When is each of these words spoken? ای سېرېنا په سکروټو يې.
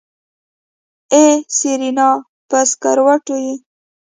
ای 1.13 1.25
سېرېنا 1.55 2.09
په 2.49 2.57
سکروټو 2.69 3.35
يې. 3.45 3.55